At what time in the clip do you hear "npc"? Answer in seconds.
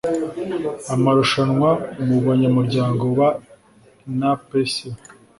4.19-4.73